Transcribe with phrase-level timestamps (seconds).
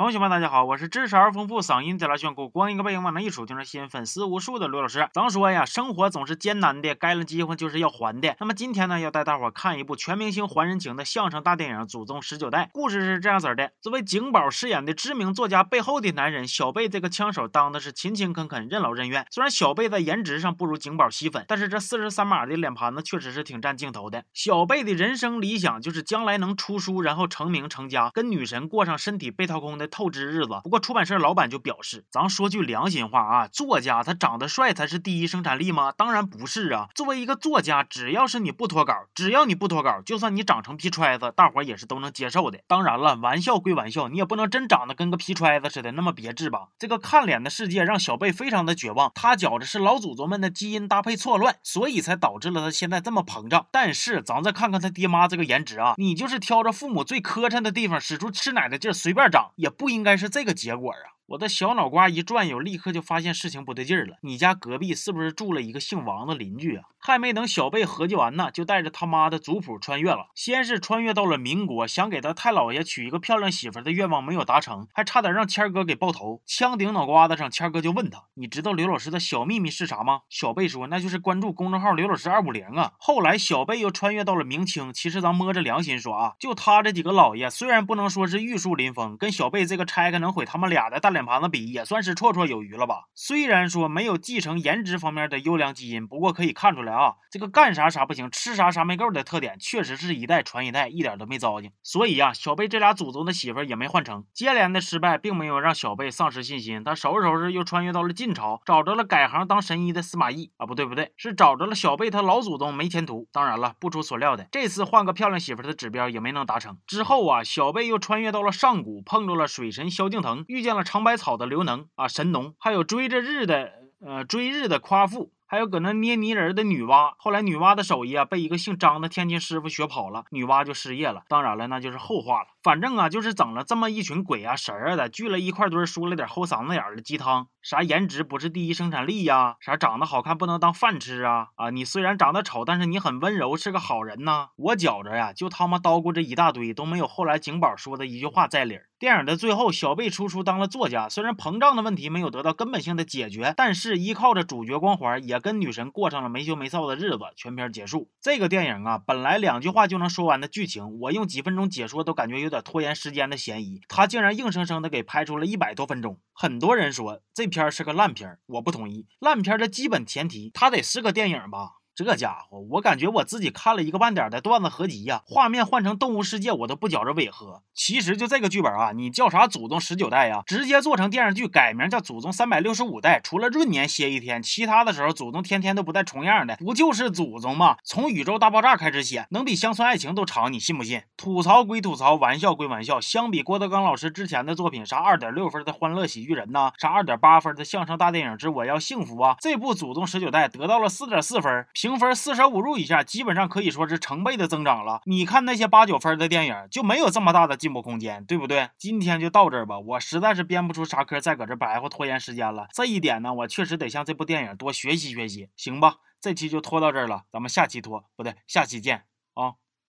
[0.00, 5.06] 同学们，大家好，我是知识而丰富、嗓音贼拉炫酷、光一个背影往那一杵就能吸引粉丝无数的刘老师。
[5.12, 8.34] 咱说呀，生活总是艰难的，该了机会就是要还的。
[8.40, 12.64] 那么今天呢，要带大伙看一部全明星还人情的相声大电影《祖宗十九代》。
[12.72, 19.26] 故事是这样子的：作为景宝饰演的知名作家背后的男人，小贝这个枪手当的是勤勤恳恳、任劳任怨。
[19.30, 24.24] 虽然小贝在颜值上不如景宝吸粉，但是这四十三码的脸盘子确实是挺占镜头的。
[24.32, 29.89] 小贝的人生理想就是将来能出书，然后成名成家，跟女神过上身体被掏空的。
[29.90, 30.60] 透支日子。
[30.62, 35.92] 不过出版社老板就表示，咱说句良心话啊，作家他长得帅才是第一生产力吗？
[35.92, 36.88] 当然不是啊。
[36.94, 42.60] 作为一个作家，只要是你不脱稿，只要你不脱稿，就算你长成皮揣子，大伙也是都能接受的。
[42.66, 46.68] 当然了，玩笑归玩笑，你也不能真长得跟个皮揣子似的那么别致吧？
[46.78, 53.66] 这个看脸的世界让小贝非常的绝望，他觉着是老祖宗们的基因搭配错乱，所以才导致了他现在这么膨胀。
[53.72, 59.90] 但是咱再看看他爹妈这个颜值啊，你就是挑着父母最磕碜的地方，使出吃奶的劲儿，随便长也不。
[59.90, 61.19] 应该是这个结果啊！
[61.30, 64.16] 我的小脑瓜一转悠，立刻就发现事情不对劲儿了。
[64.22, 66.86] 你家隔壁是不是住了一个姓王的邻居啊？
[66.98, 70.26] 还没等小贝合计完呢，就带着他妈的族谱穿越了。
[70.34, 76.42] 先是穿越到了民国，想给他太姥爷娶一个漂亮媳妇的愿望没有达成，还差点让谦哥给爆头。
[76.44, 84.92] 枪顶脑瓜子上，谦哥就问他：“你知道刘老师的小秘密是啥吗？”小贝说：“那就是关注公众号刘老师二五零啊。”后来小贝又穿越到了明清。
[84.92, 92.00] 其实咱摸着良心说啊，就他这几个老爷，虽然不能说是玉树临风，跟小贝这个拆开能毁他们俩的大脸脸盘子比，也算。
[92.00, 93.08] 是绰绰有余了吧？
[93.14, 101.74] 虽然说没有继承颜值方面的优良基因，不过可以看出来啊，这个干啥啥不行，吃啥啥没够的特点，确实是一代传一代，一点都没糟践。
[101.82, 104.24] 所以呀，小贝这俩祖宗的媳妇也没换成。
[104.32, 113.28] 接连的失败并没有让小贝丧失信心，他收拾收拾又穿越到了晋朝，找着了改行当神医的司马懿啊，不对不对，是找着了小贝他老祖宗没前途。
[113.30, 116.78] 当然了，不出所料的，这次换个漂亮媳妇的指标也没能达成。
[116.86, 125.32] 之后啊，小贝又穿越到了上古，碰着了水神萧敬腾，遇见了长白百草的刘能啊，神农，还有追着日的呃追日的夸父。
[125.44, 131.24] 还有搁那捏泥人的女娲，后来女娲的手艺啊被一个姓张的天津师傅学跑了，女娲就失业了。
[131.26, 132.46] 当然了，那就是后话了。
[132.62, 137.48] 反正啊，就是整了这么一群鬼啊神儿的聚了一块堆，说了点齁嗓子眼的鸡汤。
[137.60, 139.56] 啥颜值不是第一生产力呀？
[139.60, 141.48] 啥长得好看不能当饭吃啊？
[141.56, 144.48] 啊，你虽然长得丑，但是你很温柔，是个好人呐。
[144.56, 148.86] 我觉着呀，就他妈叨咕这一大堆都没有后来景宝说的一句话在理儿。
[148.98, 155.40] 电影的最后，小贝出书当了作家，虽然膨胀的问题没有得到根本性的解决，但是依靠着主角光环也。
[155.40, 158.10] 跟女神过上了没羞没臊的日子，全片结束。
[158.20, 163.80] 这个电影啊，本来两句话就能说完的剧情，我用几分钟解说都感觉有有点拖延时间的嫌疑。
[163.86, 166.18] 他竟然硬生生的给拍出了一百多分钟。
[166.32, 169.06] 很多人说这片是个烂片，我不同意。
[169.20, 171.76] 烂片的基本前提，它得是个电影吧。
[172.04, 177.62] 这家伙，我感觉我自己看了一个半点的段子合集呀，画面换成动物世界，我都不觉着违和。
[177.74, 180.42] 其实就这个剧本啊，你叫啥祖宗十九代呀？
[180.46, 183.20] 直接做成电视剧，改名叫祖宗三百六十五代。
[183.22, 187.76] 除了闰年歇一天，其他的时候祖宗天天都不带重样的，不就是祖宗吗？
[187.84, 191.02] 从宇宙大爆炸开始写，能比乡村爱情都长，你信不信？
[191.18, 193.00] 吐槽归吐槽，玩笑归玩笑。
[193.00, 201.89] 相比郭德纲老师之前的作品，啥二点六分的欢乐喜剧人呐，啥二点八分的相声大电影之我要幸福啊，这部祖宗十九代得到了四点四分评。
[201.90, 205.00] 评分四舍五入以下，基本上可以说是成倍的增长了。
[205.06, 208.68] 你看那些八九分的电影，就没有这么大的进步空间，对不对？
[208.78, 212.68] 今天就到这儿吧，我实在是编不出啥嗑再搁这白话拖延时间了。
[212.72, 215.96] 这一点呢，我确实得向这部电影多学习学习，行吧？
[216.20, 219.09] 这期就拖到这儿了，咱们下期拖，不对，下期见。